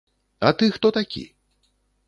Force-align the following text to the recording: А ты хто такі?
А 0.49 0.51
ты 0.61 0.71
хто 0.77 0.93
такі? 0.97 1.23